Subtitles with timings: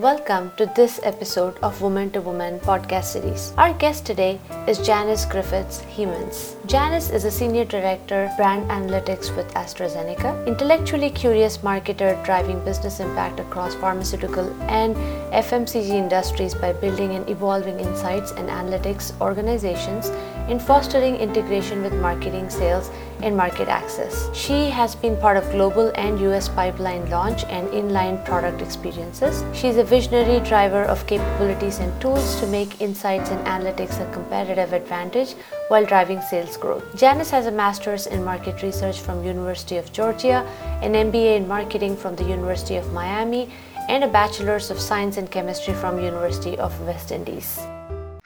[0.00, 3.52] Welcome to this episode of Woman to Woman podcast series.
[3.58, 6.56] Our guest today is Janice Griffiths Hemans.
[6.66, 13.40] Janice is a senior director, brand analytics with AstraZeneca, intellectually curious marketer driving business impact
[13.40, 14.96] across pharmaceutical and
[15.34, 20.08] FMCG industries by building and evolving insights and analytics organizations
[20.48, 22.90] in fostering integration with marketing, sales,
[23.22, 24.28] and market access.
[24.34, 29.44] She has been part of global and US pipeline launch and inline product experiences.
[29.52, 34.72] She's a visionary driver of capabilities and tools to make insights and analytics a competitive
[34.72, 35.34] advantage
[35.68, 36.84] while driving sales growth.
[36.96, 40.46] Janice has a master's in market research from University of Georgia,
[40.82, 43.50] an MBA in marketing from the University of Miami,
[43.88, 47.60] and a bachelor's of science in chemistry from University of West Indies.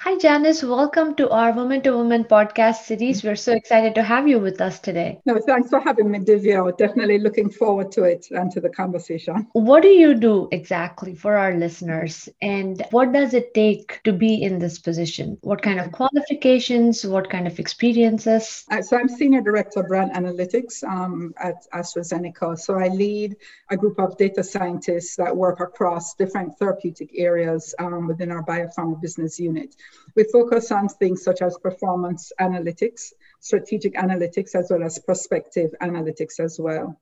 [0.04, 0.62] Hi, Janice.
[0.62, 3.24] Welcome to our Woman to Woman podcast series.
[3.24, 5.22] We're so excited to have you with us today.
[5.24, 6.76] No, thanks for having me, Divya.
[6.76, 9.46] Definitely looking forward to it and to the conversation.
[9.52, 12.28] What do you do exactly for our listeners?
[12.42, 15.38] And what does it take to be in this position?
[15.40, 17.06] What kind of qualifications?
[17.06, 18.66] What kind of experiences?
[18.70, 22.58] Uh, so, I'm Senior Director of Brand Analytics um, at AstraZeneca.
[22.58, 23.36] So, I lead
[23.70, 29.00] a group of data scientists that work across different therapeutic areas um, within our biopharma
[29.00, 29.74] business unit.
[30.14, 36.40] We focus on things such as performance analytics, strategic analytics, as well as prospective analytics
[36.40, 36.98] as well.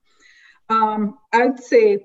[0.69, 2.03] Um, I'd say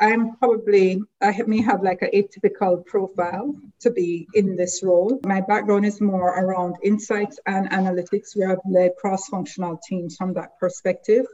[0.00, 5.20] I'm probably, I may have like an atypical profile to be in this role.
[5.24, 10.32] My background is more around insights and analytics, where I've led cross functional teams from
[10.34, 11.26] that perspective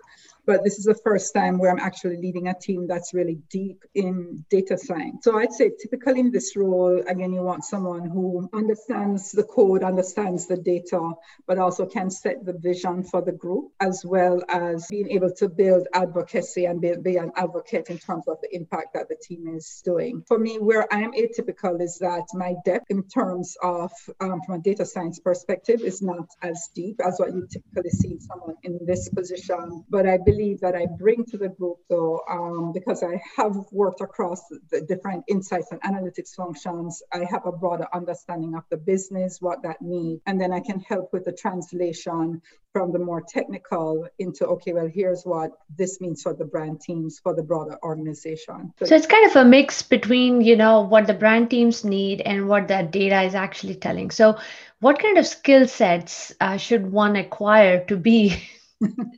[0.47, 3.85] but this is the first time where I'm actually leading a team that's really deep
[3.95, 5.25] in data science.
[5.25, 9.83] So I'd say typically in this role, again, you want someone who understands the code,
[9.83, 11.13] understands the data,
[11.47, 15.49] but also can set the vision for the group, as well as being able to
[15.49, 19.49] build advocacy and be, be an advocate in terms of the impact that the team
[19.49, 20.23] is doing.
[20.29, 24.55] For me, where I am atypical is that my depth in terms of, um, from
[24.57, 28.79] a data science perspective, is not as deep as what you typically see someone in
[28.87, 29.85] this position.
[29.91, 33.57] But I believe believe that I bring to the group, though, um, because I have
[33.73, 38.77] worked across the different insights and analytics functions, I have a broader understanding of the
[38.77, 42.43] business, what that means, and then I can help with the translation
[42.73, 47.19] from the more technical into, okay, well, here's what this means for the brand teams,
[47.19, 48.73] for the broader organization.
[48.79, 52.21] So, so it's kind of a mix between, you know, what the brand teams need
[52.21, 54.11] and what that data is actually telling.
[54.11, 54.39] So
[54.81, 58.43] what kind of skill sets uh, should one acquire to be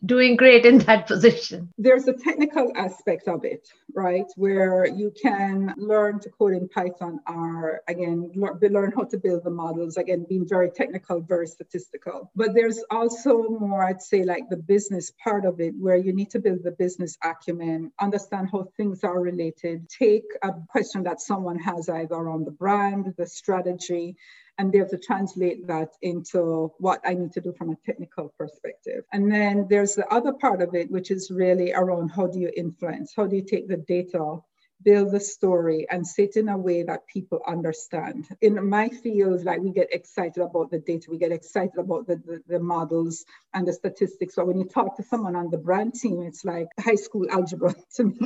[0.05, 1.73] doing great in that position.
[1.79, 4.27] There's a technical aspect of it, right?
[4.37, 9.51] Where you can learn to code in Python or again, learn how to build the
[9.51, 12.31] models, again, being very technical, very statistical.
[12.37, 16.31] But there's also more, I'd say, like the business part of it, where you need
[16.31, 21.59] to build the business acumen, understand how things are related, take a question that someone
[21.59, 24.17] has either on the brand, the strategy,
[24.59, 28.35] and be able to translate that into what I need to do from a technical
[28.37, 29.05] perspective.
[29.13, 32.51] And then there's the other part of it, which is really around how do you
[32.57, 33.13] influence?
[33.17, 34.39] How do you take the data
[34.83, 38.29] build the story and say it in a way that people understand.
[38.41, 42.17] In my field, like we get excited about the data, we get excited about the,
[42.17, 44.37] the, the, models and the statistics.
[44.37, 47.75] But when you talk to someone on the brand team, it's like high school algebra
[47.97, 48.19] to me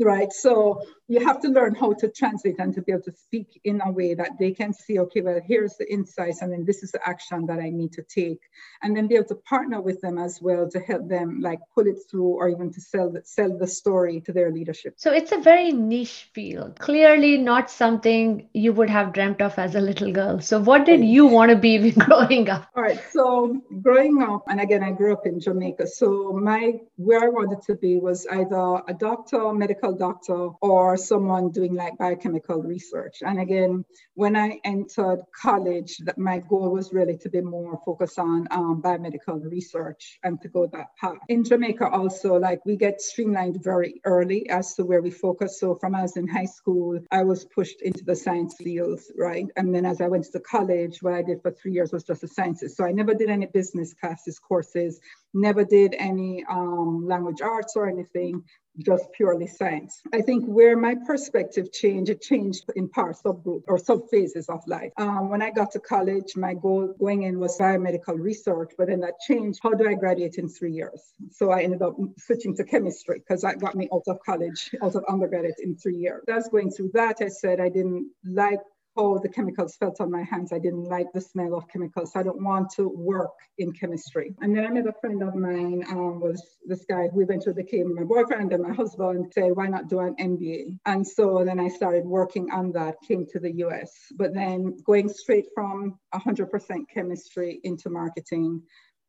[0.00, 0.32] right?
[0.32, 3.80] So you have to learn how to translate and to be able to speak in
[3.84, 6.90] a way that they can see, okay, well, here's the insights, and then this is
[6.90, 8.40] the action that I need to take,
[8.82, 11.86] and then be able to partner with them as well to help them like pull
[11.86, 14.94] it through or even to sell the, sell the story to their leadership.
[14.96, 16.78] So it's a very niche field.
[16.80, 20.40] Clearly, not something you would have dreamt of as a little girl.
[20.40, 22.66] So what did you want to be growing up?
[22.74, 23.00] All right.
[23.12, 25.86] So growing up, and again, I grew up in Jamaica.
[25.86, 30.96] So my where I wanted to be was either a doctor, medical medical doctor or
[30.96, 33.18] someone doing like biochemical research.
[33.22, 38.18] And again, when I entered college, that my goal was really to be more focused
[38.18, 41.18] on um, biomedical research and to go that path.
[41.28, 45.60] In Jamaica, also, like we get streamlined very early as to where we focus.
[45.60, 49.46] So from as in high school, I was pushed into the science fields, right?
[49.56, 52.22] And then as I went to college, what I did for three years was just
[52.22, 52.76] the sciences.
[52.76, 55.00] So I never did any business classes, courses,
[55.34, 58.42] never did any um, language arts or anything
[58.78, 60.00] just purely science.
[60.12, 64.66] I think where my perspective changed, it changed in part subgroup or sub phases of
[64.66, 64.92] life.
[64.96, 69.00] Um, when I got to college, my goal going in was biomedical research, but then
[69.00, 69.60] that changed.
[69.62, 71.02] How do I graduate in three years?
[71.30, 74.94] So I ended up switching to chemistry because that got me out of college, out
[74.94, 76.24] of undergraduate in three years.
[76.28, 78.60] As going through that, I said I didn't like
[78.96, 80.52] how the chemicals felt on my hands.
[80.52, 82.12] I didn't like the smell of chemicals.
[82.14, 84.34] I don't want to work in chemistry.
[84.40, 87.94] And then I met a friend of mine, um, was this guy who eventually became
[87.94, 90.78] my boyfriend and my husband, and said, why not do an MBA?
[90.86, 93.92] And so then I started working on that, came to the US.
[94.16, 96.48] But then going straight from 100%
[96.92, 98.62] chemistry into marketing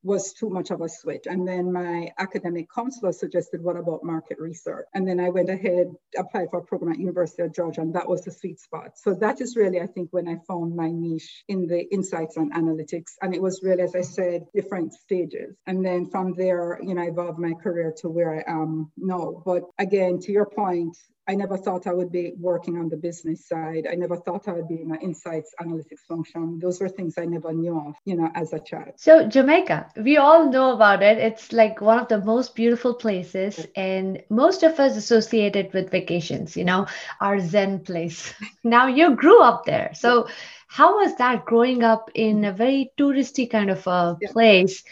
[0.03, 1.25] was too much of a switch.
[1.27, 4.85] And then my academic counselor suggested, what about market research?
[4.93, 8.07] And then I went ahead, applied for a program at University of Georgia, and that
[8.07, 8.97] was the sweet spot.
[8.97, 12.53] So that is really, I think, when I found my niche in the insights and
[12.53, 13.13] analytics.
[13.21, 15.55] And it was really, as I said, different stages.
[15.65, 19.41] And then from there, you know, I evolved my career to where I am now.
[19.45, 20.95] But again, to your point,
[21.27, 23.85] I never thought I would be working on the business side.
[23.89, 26.59] I never thought I would be in an insights analytics function.
[26.59, 28.93] Those were things I never knew of, you know, as a child.
[28.95, 31.17] So Jamaica, we all know about it.
[31.17, 35.91] It's like one of the most beautiful places, and most of us associate it with
[35.91, 36.87] vacations, you know,
[37.19, 38.33] our Zen place.
[38.63, 39.91] now you grew up there.
[39.95, 40.27] So
[40.67, 42.45] how was that growing up in mm-hmm.
[42.45, 44.31] a very touristy kind of a yeah.
[44.31, 44.83] place?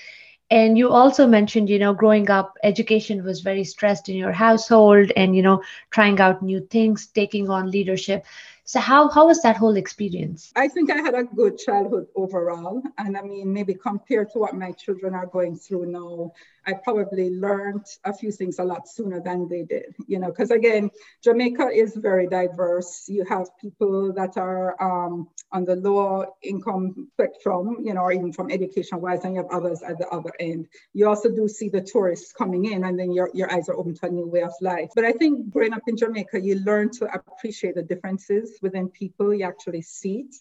[0.49, 5.11] And you also mentioned you know growing up education was very stressed in your household
[5.15, 5.61] and you know
[5.91, 8.25] trying out new things taking on leadership
[8.65, 12.81] so how how was that whole experience i think i had a good childhood overall
[12.97, 16.31] and i mean maybe compared to what my children are going through now
[16.67, 20.51] I probably learned a few things a lot sooner than they did, you know, because
[20.51, 20.89] again,
[21.23, 23.05] Jamaica is very diverse.
[23.07, 28.33] You have people that are um, on the lower income spectrum, you know, or even
[28.33, 30.67] from education wise, and you have others at the other end.
[30.93, 33.93] You also do see the tourists coming in, and then your, your eyes are open
[33.95, 34.89] to a new way of life.
[34.95, 39.33] But I think growing up in Jamaica, you learn to appreciate the differences within people,
[39.33, 40.35] you actually see it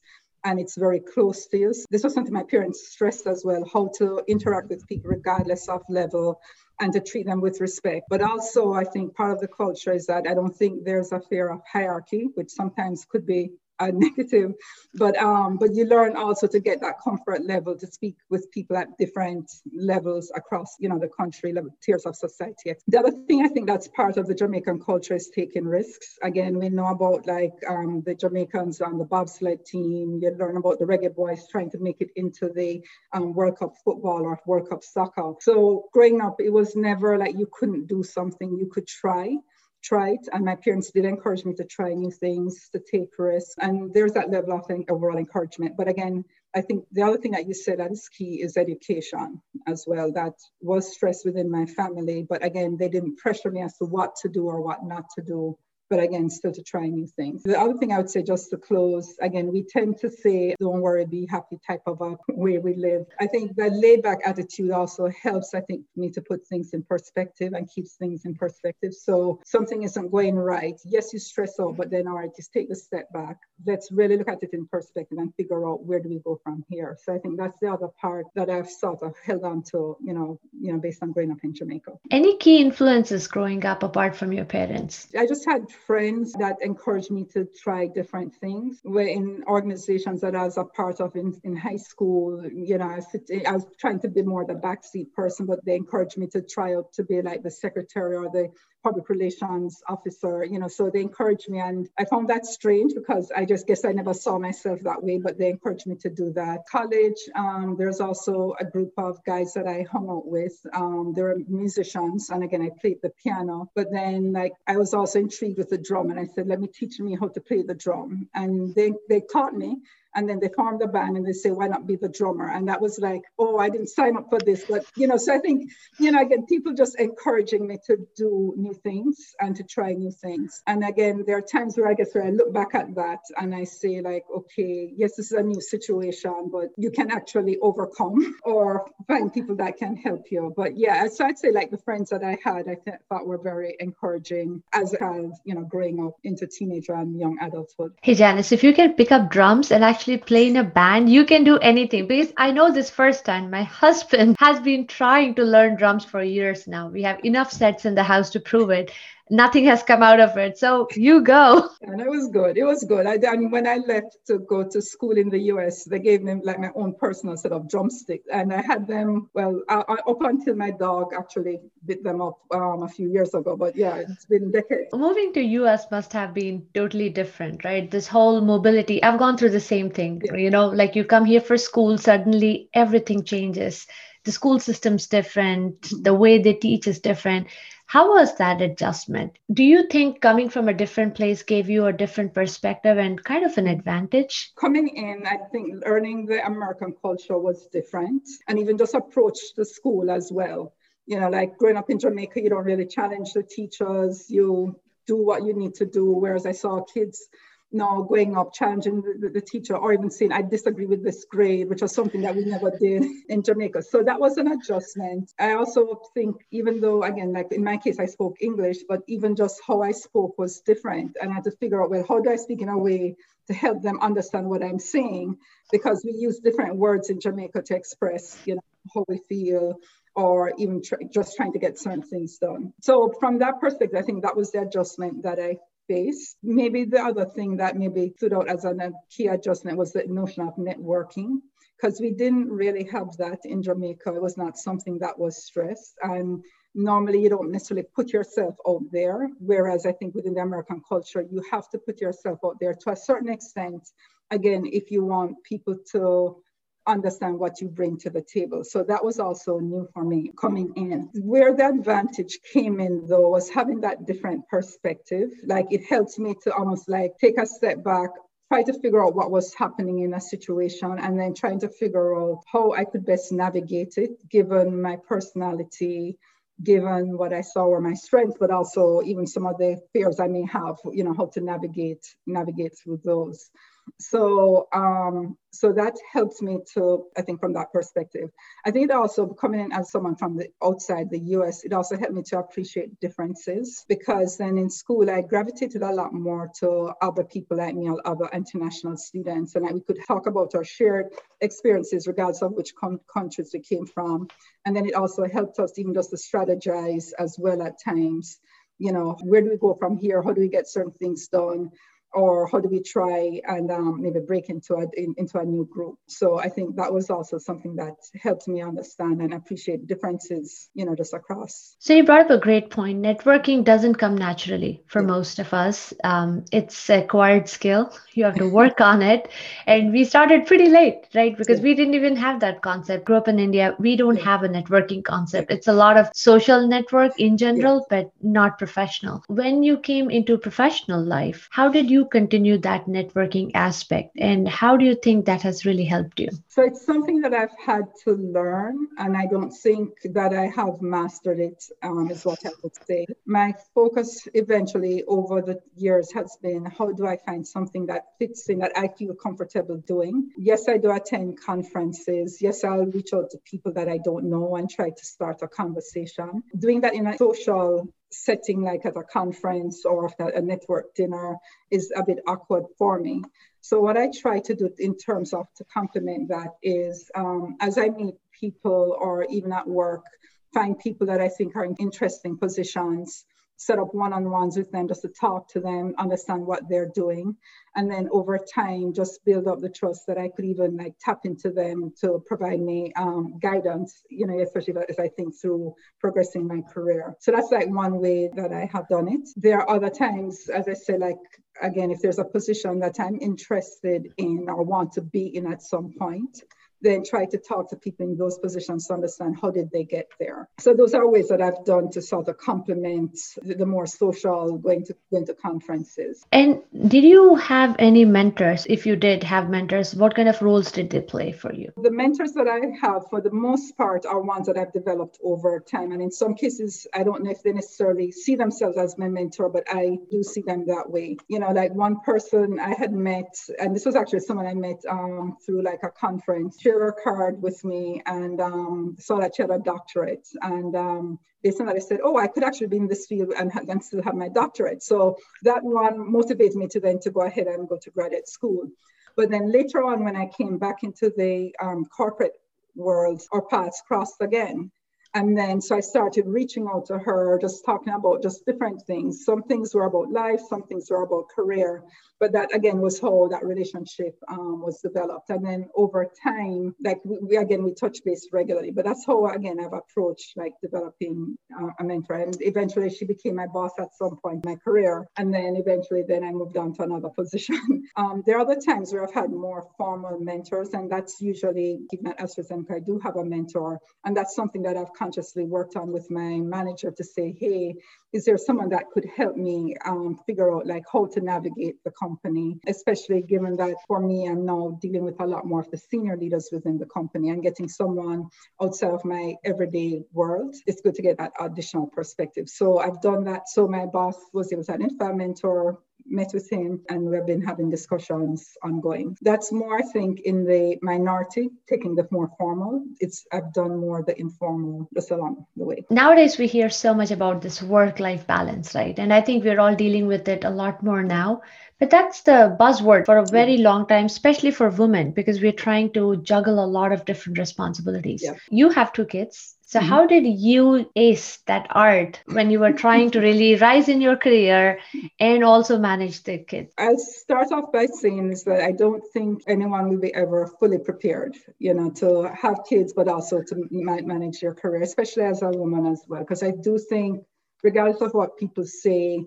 [0.45, 1.75] and it's very close to you.
[1.91, 5.83] This was something my parents stressed as well, how to interact with people regardless of
[5.89, 6.41] level
[6.81, 8.07] and to treat them with respect.
[8.11, 11.21] But also, I think part of the culture is that I don't think there's a
[11.21, 14.53] fear of hierarchy, which sometimes could be a negative,
[14.95, 18.77] but um, but you learn also to get that comfort level to speak with people
[18.77, 22.75] at different levels across you know the country level tiers of society.
[22.89, 26.19] The other thing I think that's part of the Jamaican culture is taking risks.
[26.23, 30.21] Again, we know about like um, the Jamaicans on the bobsled team.
[30.23, 32.83] You learn about the reggae boys trying to make it into the
[33.13, 35.35] um, World Cup football or World Cup soccer.
[35.41, 38.57] So growing up, it was never like you couldn't do something.
[38.57, 39.37] You could try
[39.85, 43.55] tried and my parents did encourage me to try new things to take risks.
[43.61, 45.77] And there's that level of overall encouragement.
[45.77, 46.25] But again
[46.57, 50.13] i think the other thing that you said that is key is education as well.
[50.13, 54.17] That was stressed within my family but again they didn't pressure me as to what
[54.23, 55.59] to do or what not to do
[55.95, 57.45] but again, still to try new things.
[57.45, 60.81] The other thing I would say, just to close, again, we tend to say, don't
[60.81, 63.07] worry, be happy type of a way we live.
[63.21, 66.83] I think that laid back attitude also helps, I think, me to put things in
[66.83, 68.93] perspective and keeps things in perspective.
[68.93, 70.75] So something isn't going right.
[70.85, 73.37] Yes, you stress out, but then, all right, just take a step back.
[73.65, 76.65] Let's really look at it in perspective and figure out where do we go from
[76.69, 76.99] here.
[77.05, 80.13] So I think that's the other part that I've sort of held on to, you
[80.13, 81.93] know, you know, based on growing up in Jamaica.
[82.11, 85.07] Any key influences growing up apart from your parents?
[85.17, 88.81] I just had friends that encouraged me to try different things.
[88.85, 92.45] Were in organizations that I was a part of in, in high school.
[92.47, 93.07] You know, I was,
[93.47, 96.75] I was trying to be more the backseat person, but they encouraged me to try
[96.75, 98.51] out to be like the secretary or the
[98.85, 101.59] public relations officer, you know, so they encouraged me.
[101.59, 105.19] And I found that strange because I just guess I never saw myself that way,
[105.19, 106.67] but they encouraged me to do that.
[106.71, 110.55] College, um, there's also a group of guys that I hung out with.
[110.73, 112.31] Um, they're musicians.
[112.31, 115.79] And again, I played the piano, but then like I was also intrigued with the
[115.79, 116.11] drum.
[116.11, 118.29] And I said, let me teach me how to play the drum.
[118.35, 119.79] And they, they taught me
[120.15, 122.49] and then they formed a band and they say why not be the drummer?
[122.49, 125.35] And that was like oh i didn't sign up for this but you know so
[125.35, 129.65] i think you know again people just encouraging me to do new things and to
[129.65, 130.63] try new things.
[130.67, 133.55] And again there are times where i guess where i look back at that and
[133.55, 138.37] i say like okay yes this is a new situation but you can actually overcome
[138.45, 140.53] or find people that can help you.
[140.57, 143.39] But yeah so i'd say like the friends that i had i th- thought were
[143.39, 147.93] very encouraging as a child you know growing up into teenager and young adulthood.
[148.03, 151.09] Hey janice if you can pick up drums and actually actually play in a band,
[151.09, 152.07] you can do anything.
[152.07, 153.51] Because I know this firsthand.
[153.51, 156.89] My husband has been trying to learn drums for years now.
[156.89, 158.93] We have enough sets in the house to prove it
[159.31, 160.59] nothing has come out of it.
[160.59, 161.69] So you go.
[161.83, 162.57] And it was good.
[162.57, 163.07] It was good.
[163.07, 166.35] I, I when I left to go to school in the US, they gave me
[166.43, 168.27] like my own personal set of drumsticks.
[168.33, 172.39] And I had them, well, I, I, up until my dog actually bit them up
[172.53, 173.57] um, a few years ago.
[173.57, 174.89] But yeah, it's been decades.
[174.93, 177.91] Moving to US must have been totally different, right?
[177.91, 179.03] This whole mobility.
[179.03, 180.23] I've gone through the same thing.
[180.25, 180.37] Yeah.
[180.37, 183.87] You know, like you come here for school, suddenly everything changes.
[184.25, 185.87] The school system's different.
[186.03, 187.49] The way they teach is different
[187.95, 189.39] How was that adjustment?
[189.53, 193.45] Do you think coming from a different place gave you a different perspective and kind
[193.45, 194.51] of an advantage?
[194.57, 199.65] Coming in, I think learning the American culture was different and even just approach the
[199.65, 200.75] school as well.
[201.07, 204.75] You know, like growing up in Jamaica, you don't really challenge the teachers, you
[205.07, 206.11] do what you need to do.
[206.11, 207.29] Whereas I saw kids
[207.75, 211.69] now going up challenging the, the, teacher or even saying i disagree with this grade
[211.69, 213.83] which was something that we never did in jamaica.
[213.83, 215.33] So that was an adjustment.
[215.39, 219.35] I also think even though again like in my case i spoke english but even
[219.35, 221.17] just how i spoke was different.
[221.21, 223.17] And i had to figure out well how do i speak in a way
[223.49, 225.37] to help them understand what i'm saying?
[225.73, 228.63] Because we use different words in jamaica to express you know
[228.95, 229.79] how we feel
[230.17, 232.73] or even tr- just trying to get certain things done.
[232.81, 235.57] So from that perspective i think that was the adjustment that i
[235.89, 236.37] base.
[236.43, 240.05] Maybe the other thing that maybe stood out as a uh, key adjustment was the
[240.07, 241.41] notion of networking,
[241.77, 244.15] because we didn't really have that in Jamaica.
[244.15, 245.95] It was not something that was stressed.
[246.03, 249.31] And normally you don't necessarily put yourself out there.
[249.39, 252.91] Whereas I think within the American culture, you have to put yourself out there to
[252.91, 253.89] a certain extent.
[254.31, 256.43] Again, if you want people to
[256.87, 258.65] understand what you bring to the table.
[258.65, 261.11] So that was also new for me coming in.
[261.15, 265.31] Where the advantage came in though was having that different perspective.
[265.45, 268.11] Like it helped me to almost like take a step back,
[268.53, 272.15] try to figure out what was happening in a situation and then trying to figure
[272.17, 276.19] out how I could best navigate it given my personality,
[276.63, 280.29] given what I saw were my strengths, but also even some of the fears I
[280.29, 283.51] may have, you know, how to navigate navigate through those.
[283.99, 288.31] So um, so that helps me to, I think, from that perspective.
[288.67, 291.97] I think it also coming in as someone from the outside the US, it also
[291.97, 296.93] helped me to appreciate differences because then in school I gravitated a lot more to
[297.01, 302.07] other people like me, other international students, and we could talk about our shared experiences
[302.07, 304.29] regardless of which com- countries we came from.
[304.67, 308.39] And then it also helped us even just to strategize as well at times.
[308.79, 310.21] You know, where do we go from here?
[310.21, 311.71] How do we get certain things done?
[312.15, 315.65] Or how do we try and um, maybe break into a in, into a new
[315.67, 315.97] group?
[316.07, 320.85] So i think that was also something that helped me understand and appreciate differences you
[320.85, 321.77] know just across.
[321.79, 323.03] So you brought up a great point.
[323.03, 325.09] Networking doesn't come naturally for yeah.
[325.09, 325.93] most of us.
[326.03, 327.93] Um, it's acquired skill.
[328.13, 329.29] You have to work on it.
[329.67, 331.37] And we started pretty late right?
[331.37, 331.65] Because yeah.
[331.65, 333.05] we didn't even have that concept.
[333.05, 333.75] Grew up in india.
[333.79, 334.25] We don't yeah.
[334.25, 335.51] have a networking concept.
[335.51, 339.23] It's a lot of social network in general but not professional.
[339.29, 344.17] When you came into professional life how did you continue that networking aspect?
[344.19, 346.29] And how do you think that has really helped you?
[346.49, 350.81] So it's something that i've had to learn and i don't think that i have
[350.81, 351.65] mastered it.
[351.83, 353.07] Um, is what i would say.
[353.27, 358.49] My focus eventually over the years has been how do i find something that fits
[358.49, 360.31] in that i feel comfortable doing?
[360.37, 362.41] Yes i do attend conferences.
[362.41, 365.49] Yes i'll reach out to people that i don't know and try to start a
[365.49, 366.43] conversation.
[366.59, 371.37] Doing that in a social setting like at a conference or a network dinner
[371.71, 373.23] is a bit awkward for me.
[373.61, 377.79] So what I try to do in terms of to complement that is um, as
[377.79, 380.05] I meet people or even at work,
[380.53, 383.25] find people that I think are in interesting positions
[383.57, 387.37] set up one-on-ones with them just to talk to them understand what they're doing
[387.77, 391.21] and then over time just build up the trust that i could even like tap
[391.25, 396.47] into them to provide me um, guidance you know especially as i think through progressing
[396.47, 397.17] my career.
[397.21, 399.29] So that's like one way that i have done it.
[399.37, 401.19] There are other times as i say like
[401.63, 405.63] again if there's a position that i'm interested in or want to be in at
[405.63, 406.43] some point
[406.85, 410.09] then try to talk to people in those positions to understand how did they get
[410.21, 410.49] there.
[410.59, 414.59] So those are ways that I've done to sort of complement the, the more social
[414.59, 416.25] going to going to conferences.
[416.31, 418.67] And did you have any mentors?
[418.69, 421.73] If you did have mentors, what kind of roles did they play for you?
[421.77, 425.61] The mentors that I have for the most part are ones that I've developed over
[425.61, 425.93] time.
[425.93, 429.49] And in some cases, I don't know if they necessarily see themselves as my mentor,
[429.49, 431.17] but I do see them that way.
[431.29, 434.81] You know, like one person I had met, and this was actually someone I met
[434.89, 439.51] um, through like a conference share card with me and um, saw that she had
[439.51, 440.27] a doctorate.
[440.43, 443.33] And um, based on that, I said, oh, I could actually be in this field
[443.37, 444.83] and, and still have my doctorate.
[444.83, 448.69] So that one motivated me to then to go ahead and go to graduate school.
[449.17, 452.33] But then later on, when I came back into the um, corporate
[452.75, 454.71] world, our paths crossed again.
[455.15, 459.25] And then, so I started reaching out to her, just talking about just different things.
[459.25, 461.85] Some things were about life, some things were about career.
[462.19, 465.31] But that again was how that relationship um, was developed.
[465.31, 468.71] And then over time, like we, again, we touch base regularly.
[468.71, 472.15] But that's how again I've approached like developing uh, a mentor.
[472.15, 475.07] And eventually, she became my boss at some point in my career.
[475.17, 477.61] And then eventually, then I moved on to another position.
[477.97, 482.07] um, there are other times where I've had more formal mentors, and that's usually even
[482.09, 485.93] at AstraZeneca, I do have a mentor, and that's something that I've consciously worked on
[485.93, 487.75] with my manager to say, hey,
[488.15, 491.91] is there someone that could help me um, figure out like how to navigate the
[491.91, 495.77] company, especially given that for me, I'm now dealing with a lot more of the
[495.77, 498.29] senior leaders within the company and getting someone
[498.63, 500.55] outside of my everyday world.
[500.67, 502.49] It's good to get that additional perspective.
[502.49, 503.49] So I've done that.
[503.49, 507.43] So my boss was able to identify a mentor met with him and we've been
[507.43, 509.17] having discussions ongoing.
[509.23, 512.85] That's more, I think, in the minority, taking the more formal.
[513.01, 515.85] It's I've done more the informal just along the way.
[515.91, 518.99] Nowadays we hear so much about this work-life balance, right?
[518.99, 521.43] And I think we're all dealing with it a lot more now.
[521.81, 525.93] But that's the buzzword for a very long time, especially for women, because we're trying
[525.95, 528.23] to juggle a lot of different responsibilities.
[528.25, 528.35] Yeah.
[528.49, 529.54] You have two kids.
[529.67, 529.89] So, mm-hmm.
[529.89, 534.17] how did you ace that art when you were trying to really rise in your
[534.17, 534.79] career
[535.19, 536.73] and also manage the kids?
[536.79, 540.79] I'll start off by saying is that I don't think anyone will be ever fully
[540.79, 545.49] prepared, you know, to have kids, but also to manage your career, especially as a
[545.49, 546.21] woman as well.
[546.21, 547.25] Because I do think
[547.63, 549.25] regardless of what people say,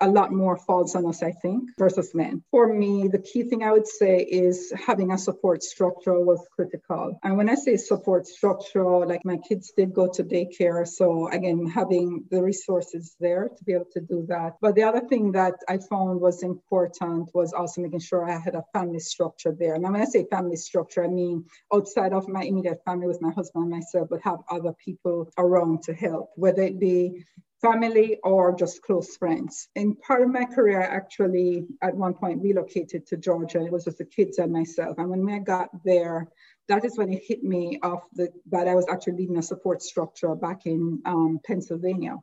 [0.00, 2.42] a lot more falls on us, I think, versus men.
[2.50, 7.18] For me, the key thing I would say is having a support structure was critical.
[7.22, 10.86] And when I say support structure, like my kids did go to daycare.
[10.86, 14.56] So again, having the resources there to be able to do that.
[14.60, 18.54] But the other thing that I found was important was also making sure I had
[18.54, 19.74] a family structure there.
[19.74, 23.30] And when I say family structure, I mean outside of my immediate family with my
[23.30, 27.24] husband and myself, but have other people around to help, whether it be
[27.70, 29.68] family or just close friends.
[29.74, 33.64] In part of my career, I actually at one point relocated to Georgia.
[33.64, 34.98] It was just the kids and myself.
[34.98, 36.28] And when I got there,
[36.68, 39.82] that is when it hit me off the, that I was actually leading a support
[39.82, 42.16] structure back in um, Pennsylvania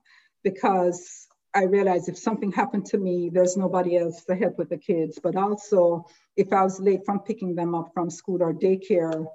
[0.43, 4.77] because I realized if something happened to me, there's nobody else to help with the
[4.77, 5.19] kids.
[5.21, 9.25] But also, if I was late from picking them up from school or daycare,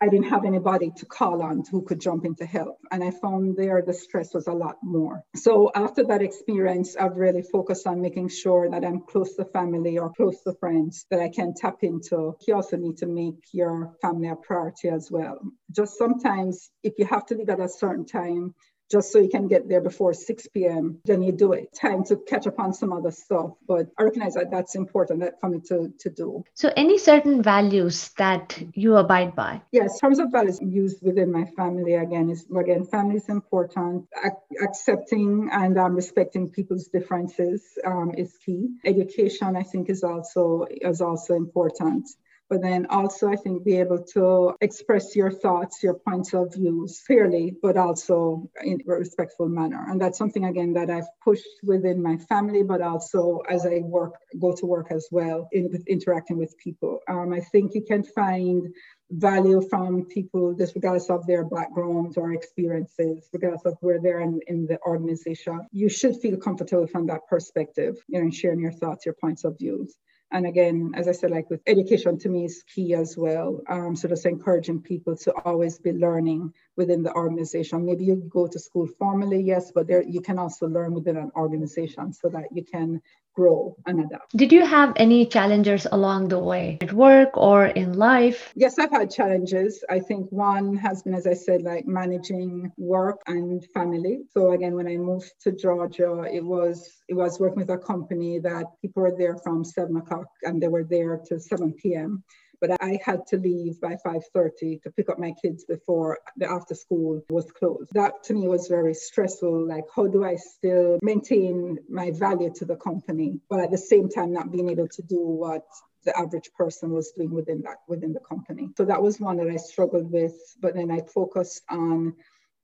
[0.00, 2.76] I didn't have anybody to call on who could jump in to help.
[2.90, 5.22] And I found there the stress was a lot more.
[5.34, 9.98] So after that experience, I've really focused on making sure that I'm close to family
[9.98, 12.36] or close to friends that I can tap into.
[12.46, 15.38] You also need to make your family a priority as well.
[15.70, 18.54] Just sometimes if you have to leave at a certain time,
[18.90, 20.98] just so you can get there before 6 p.m.
[21.04, 21.74] Then you do it.
[21.74, 23.50] Time to catch up on some other stuff.
[23.66, 26.44] But I recognize that that's important that for me to, to do.
[26.54, 29.62] So, any certain values that you abide by?
[29.72, 34.06] Yes, terms of values used within my family again is again, family is important.
[34.24, 38.68] Ac- accepting and um, respecting people's differences um, is key.
[38.84, 42.08] Education, I think, is also is also important
[42.48, 47.02] but then also I think be able to express your thoughts, your points of views
[47.06, 49.84] clearly, but also in a respectful manner.
[49.88, 54.14] And that's something again that I've pushed within my family, but also as I work,
[54.40, 57.00] go to work as well in with interacting with people.
[57.08, 58.72] Um, I think you can find
[59.10, 64.40] value from people, just regardless of their backgrounds or experiences, regardless of where they're in,
[64.48, 65.66] in the organization.
[65.72, 69.58] You should feel comfortable from that perspective, you know, sharing your thoughts, your points of
[69.58, 69.96] views.
[70.32, 73.60] And again, as I said, like with education to me is key as well.
[73.68, 77.86] Um, so just encouraging people to always be learning within the organization.
[77.86, 81.30] Maybe you go to school formally, yes, but there you can also learn within an
[81.36, 83.00] organization so that you can
[83.36, 84.36] grow and adapt.
[84.36, 88.52] Did you have any challenges along the way at work or in life?
[88.56, 89.84] Yes, I've had challenges.
[89.90, 94.22] I think one has been, as I said, like managing work and family.
[94.32, 98.40] So again, when I moved to Georgia, it was it was working with a company
[98.40, 102.24] that people were there from seven o'clock and they were there till 7 p.m
[102.60, 106.74] but I had to leave by 5:30 to pick up my kids before the after
[106.74, 107.92] school was closed.
[107.92, 109.66] That to me was very stressful.
[109.66, 114.08] Like, how do I still maintain my value to the company, but at the same
[114.08, 115.66] time not being able to do what
[116.04, 118.70] the average person was doing within that within the company.
[118.78, 120.36] So that was one that I struggled with.
[120.60, 122.14] But then I focused on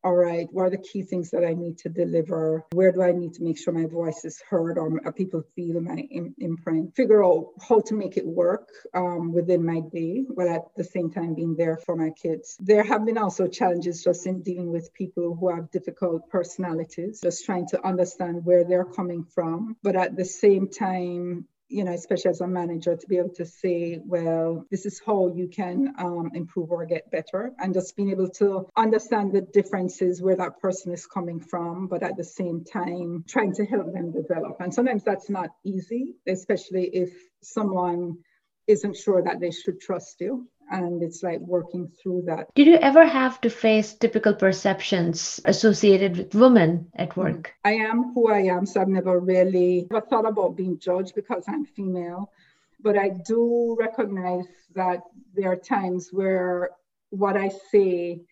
[0.04, 2.64] all right, what are the key things that I need to deliver?
[2.72, 6.06] Where do I need to make sure my voice is heard or people feel my
[6.38, 6.96] imprint?
[6.96, 11.10] Figure out how to make it work um, within my day, while at the same
[11.10, 12.56] time being there for my kids.
[12.60, 17.44] There have been also challenges just in dealing with people who have difficult personalities, just
[17.44, 22.30] trying to understand where they're coming from, but at the same time, you know, especially
[22.30, 26.30] as a manager, to be able to say, well, this is how you can um,
[26.35, 30.92] improve or get better, and just being able to understand the differences where that person
[30.92, 34.56] is coming from, but at the same time, trying to help them develop.
[34.61, 37.11] And sometimes that's not easy, especially if
[37.42, 38.18] someone
[38.66, 42.48] isn't sure that they should trust you and it's like working through that.
[42.54, 47.16] Did you ever have to face typical perceptions associated with women at mm.
[47.16, 47.52] work?
[47.64, 51.44] I am who I am, so I've never really ever thought about being judged because
[51.46, 52.32] I'm female.
[52.80, 55.02] But I do recognize that
[55.35, 56.70] there are times where
[57.11, 58.22] what I say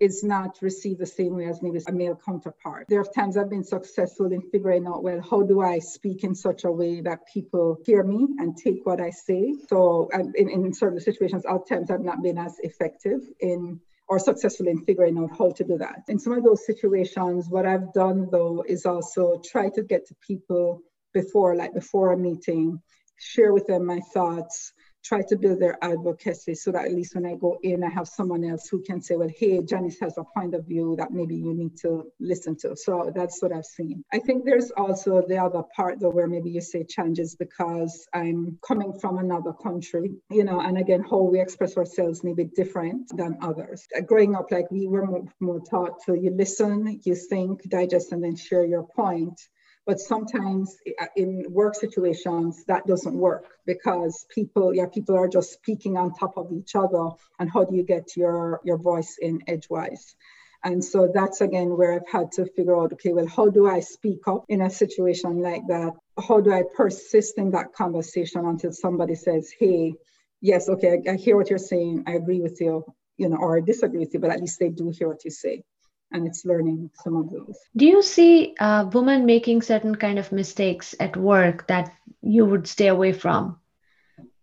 [0.00, 2.86] is not received the same way as maybe a male counterpart.
[2.88, 6.34] There are times I've been successful in figuring out, well, how do I speak in
[6.34, 9.54] such a way that people hear me and take what I say?
[9.68, 14.18] So um, in, in certain situations, at times I've not been as effective in or
[14.18, 16.02] successful in figuring out how to do that.
[16.08, 20.16] In some of those situations, what I've done though is also try to get to
[20.26, 20.82] people
[21.14, 22.80] before, like before a meeting,
[23.18, 27.26] share with them my thoughts, try to build their advocacy so that at least when
[27.26, 30.24] I go in, I have someone else who can say, well, hey, Janice has a
[30.24, 32.76] point of view that maybe you need to listen to.
[32.76, 34.04] So that's what I've seen.
[34.12, 38.58] I think there's also the other part though, where maybe you say challenges because I'm
[38.66, 43.10] coming from another country, you know, and again, how we express ourselves may be different
[43.16, 43.86] than others.
[44.06, 48.22] Growing up, like we were more, more taught to you listen, you think, digest, and
[48.22, 49.40] then share your point
[49.86, 55.52] but sometimes uh, in work situations, that doesn't work because people, yeah, people are just
[55.52, 57.10] speaking on top of each other.
[57.38, 60.14] And how do you get your, your voice in edgewise?
[60.62, 63.80] And so that's again where I've had to figure out, okay, well, how do I
[63.80, 65.94] speak up in a situation like that?
[66.28, 69.94] How do I persist in that conversation until somebody says, hey,
[70.42, 72.04] yes, okay, I, I hear what you're saying.
[72.06, 72.84] I agree with you,
[73.16, 75.30] you know, or I disagree with you, but at least they do hear what you
[75.30, 75.64] say
[76.12, 77.58] and it's learning some of those.
[77.76, 81.92] Do you see uh, women making certain kind of mistakes at work that
[82.22, 83.58] you would stay away from?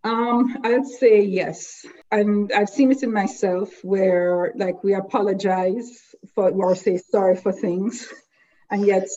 [0.04, 1.84] Um, I'd say yes.
[2.10, 6.00] And I've seen it in myself where like we apologize
[6.34, 8.08] for or say sorry for things.
[8.70, 9.08] And yet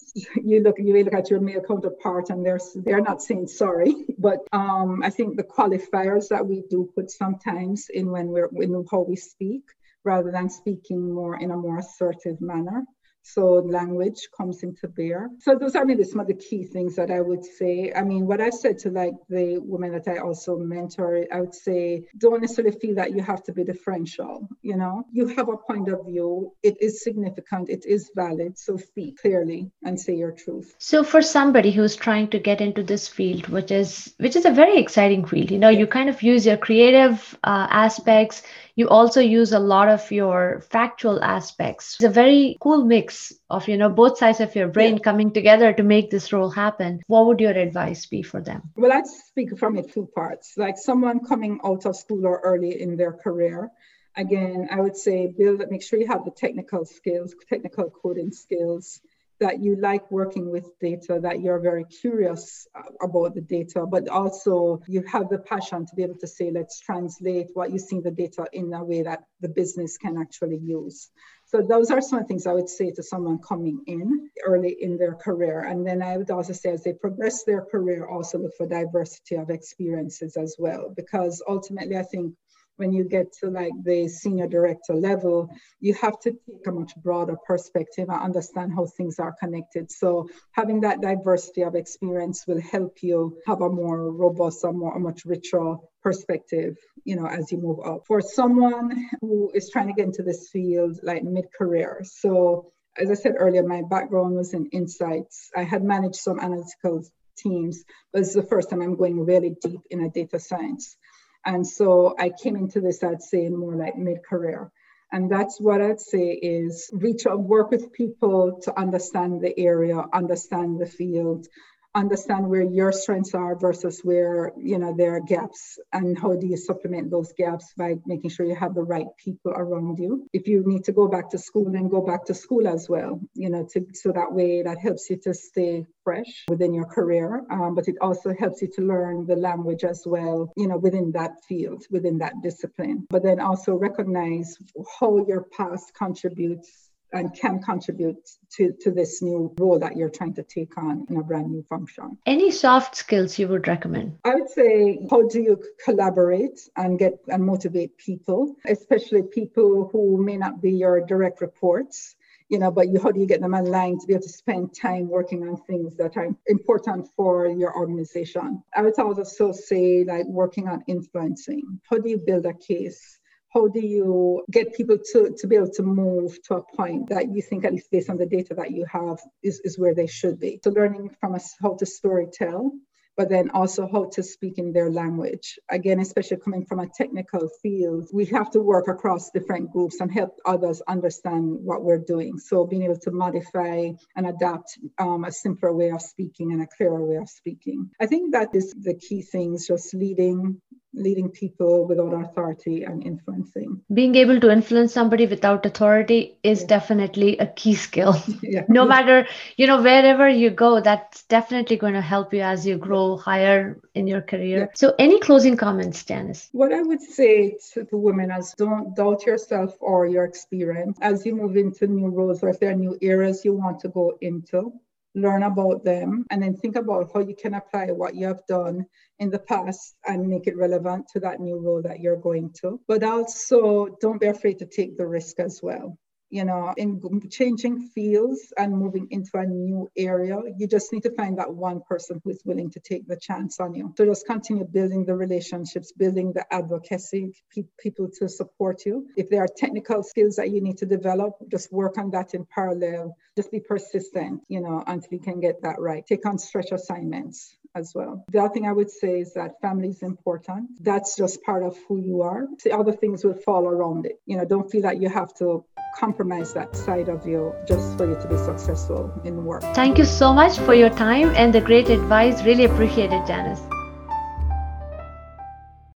[0.41, 3.93] you look you look at your male counterpart and they're they're not saying sorry.
[4.17, 8.85] But um, I think the qualifiers that we do put sometimes in when we're in
[8.89, 9.63] how we speak
[10.03, 12.83] rather than speaking more in a more assertive manner.
[13.23, 15.29] So language comes into bear.
[15.39, 17.93] So those are maybe some of the key things that I would say.
[17.95, 21.53] I mean, what I've said to like the women that I also mentor, I would
[21.53, 24.47] say, don't necessarily feel that you have to be differential.
[24.61, 26.53] You know, you have a point of view.
[26.63, 27.69] It is significant.
[27.69, 28.57] It is valid.
[28.57, 30.73] So speak clearly and say your truth.
[30.79, 34.51] So for somebody who's trying to get into this field, which is which is a
[34.51, 38.41] very exciting field, you know, you kind of use your creative uh, aspects
[38.75, 41.95] you also use a lot of your factual aspects.
[41.95, 45.03] It's a very cool mix of you know both sides of your brain yeah.
[45.03, 47.01] coming together to make this role happen.
[47.07, 48.61] What would your advice be for them?
[48.75, 50.53] Well i'd speak from it two parts.
[50.57, 53.71] Like someone coming out of school or early in their career
[54.17, 58.99] again i would say build make sure you have the technical skills technical coding skills
[59.41, 64.07] that you like working with data, that you're very curious uh, about the data, but
[64.07, 67.97] also you have the passion to be able to say, let's translate what you see
[67.97, 71.09] in the data in a way that the business can actually use.
[71.47, 75.15] So those are some things I would say to someone coming in early in their
[75.15, 75.59] career.
[75.59, 79.35] And then I would also say as they progress their career, also look for diversity
[79.35, 82.35] of experiences as well, because ultimately I think
[82.81, 85.47] when you get to like the senior director level,
[85.79, 89.91] you have to take a much broader perspective and understand how things are connected.
[89.91, 94.95] So having that diversity of experience will help you have a more robust, a more
[94.97, 97.99] a much richer perspective, you know, as you move up.
[98.07, 103.13] For someone who is trying to get into this field like mid-career, so as I
[103.13, 105.51] said earlier, my background was in insights.
[105.55, 107.05] I had managed some analytical
[107.37, 110.97] teams, but it's the first time I'm going really deep in a data science.
[111.45, 114.71] And so I came into this, I'd say, more like mid career.
[115.11, 120.05] And that's what I'd say is reach out, work with people to understand the area,
[120.13, 121.47] understand the field,
[121.93, 126.47] understand where your strengths are versus where you know there are gaps and how do
[126.47, 130.27] you supplement those gaps by making sure you have the right people around you?
[130.33, 133.19] If you need to go back to school then go back to school as well
[133.33, 137.43] you know to, so that way that helps you to stay fresh within your career
[137.51, 141.11] um, but it also helps you to learn the language as well you know within
[141.11, 143.07] that field within that discipline.
[143.09, 144.57] But then also recognize
[144.99, 150.33] how your past contributes and can contribute to, to this new role that you're trying
[150.35, 152.17] to take on in a brand new function.
[152.25, 154.17] Any soft skills you would recommend?
[154.25, 160.23] I would say how do you collaborate and get and motivate people, especially people who
[160.23, 162.15] may not be your direct reports
[162.51, 164.75] you know, but you, how do you get them aligned to be able to spend
[164.75, 168.61] time working on things that are important for your organization?
[168.75, 171.79] I would also say like working on influencing.
[171.89, 173.20] How do you build a case?
[173.53, 177.33] How do you get people to, to be able to move to a point that
[177.33, 180.07] you think, at least based on the data that you have, is, is where they
[180.07, 180.59] should be?
[180.63, 182.71] So learning from us how to story tell,
[183.17, 185.59] but then also how to speak in their language.
[185.69, 190.09] Again, especially coming from a technical field, we have to work across different groups and
[190.09, 192.39] help others understand what we're doing.
[192.39, 196.67] So being able to modify and adapt um, a simpler way of speaking and a
[196.67, 197.89] clearer way of speaking.
[197.99, 200.61] I think that is the key things, just leading
[200.93, 203.81] leading people without authority and influencing.
[203.93, 206.67] Being able to influence somebody without authority is yeah.
[206.67, 208.15] definitely a key skill.
[208.43, 208.65] yeah.
[208.69, 209.27] No matter,
[209.57, 213.79] you know, wherever you go, that's definitely going to help you as you grow higher
[213.95, 214.59] in your career.
[214.59, 214.65] Yeah.
[214.75, 216.49] So, any closing comments, Janice?
[216.51, 221.25] What I would say to the women is don't doubt yourself or your experience as
[221.25, 224.17] you move into new roles or if there are new areas you want to go
[224.21, 224.73] into
[225.15, 228.85] learn about them, and then think about how you can apply what you have done
[229.19, 232.79] in the past and make it relevant to that new role that you're going to.
[232.87, 235.97] But also, don't be afraid to take the risk as well
[236.31, 241.13] you know, in changing fields and moving into a new area, you just need to
[241.15, 243.93] find that one person who is willing to take the chance on you.
[243.97, 249.07] So just continue building the relationships, building the advocacy, pe- people to support you.
[249.17, 252.45] If there are technical skills that you need to develop, just work on that in
[252.45, 253.15] parallel.
[253.35, 256.05] Just be persistent, you know, until you can get that right.
[256.05, 258.25] Take on stretch assignments as well.
[258.31, 260.83] The other thing I would say is that family is important.
[260.83, 262.47] That's just part of who you are.
[262.63, 264.19] The other things will fall around it.
[264.25, 268.07] You know, don't feel that you have to compromise that side of you just for
[268.07, 269.61] you to be successful in work.
[269.75, 272.43] Thank you so much for your time and the great advice.
[272.43, 273.61] Really appreciate it, Janice.